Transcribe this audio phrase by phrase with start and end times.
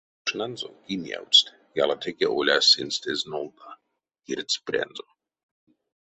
[0.17, 1.53] Мокшнанзо киневтсть,
[1.83, 3.69] ялатеке оляс сынст эзь нолда,
[4.25, 5.07] кирдсь прянзо.